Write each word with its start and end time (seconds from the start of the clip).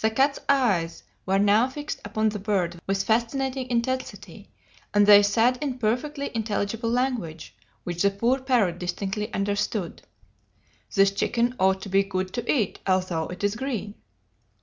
The 0.00 0.08
cat's 0.08 0.38
eyes 0.48 1.02
were 1.26 1.38
now 1.38 1.68
fixed 1.68 2.00
upon 2.06 2.30
the 2.30 2.38
bird 2.38 2.80
with 2.86 3.02
fascinating 3.04 3.68
intensity, 3.68 4.48
and 4.94 5.06
they 5.06 5.22
said 5.22 5.58
in 5.60 5.76
perfectly 5.78 6.30
intelligible 6.34 6.88
language, 6.88 7.54
which 7.84 8.00
the 8.00 8.10
poor 8.10 8.38
parrot 8.40 8.78
distinctly 8.78 9.30
understood, 9.34 10.00
'This 10.94 11.10
chicken 11.10 11.54
ought 11.58 11.82
to 11.82 11.90
be 11.90 12.02
good 12.02 12.32
to 12.32 12.50
eat, 12.50 12.78
although 12.86 13.24
it 13.26 13.44
is 13.44 13.54
green.' 13.54 13.94